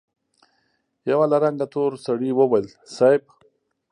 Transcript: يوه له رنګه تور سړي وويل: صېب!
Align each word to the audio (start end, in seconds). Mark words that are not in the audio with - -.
يوه 1.09 1.25
له 1.31 1.37
رنګه 1.43 1.67
تور 1.73 1.91
سړي 2.05 2.29
وويل: 2.35 2.67
صېب! 2.95 3.21